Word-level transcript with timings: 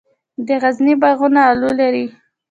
د 0.47 0.49
غزني 0.61 0.93
باغونه 1.01 1.41
الو 1.51 1.69
لري. 1.79 2.05